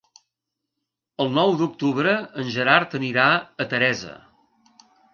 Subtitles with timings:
[1.25, 3.31] El nou d'octubre en Gerard anirà
[3.67, 4.19] a Teresa.